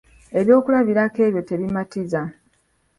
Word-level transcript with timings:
Ebyokulabirako 0.39 1.19
ebyo 1.27 1.41
tebimatiza. 1.49 2.21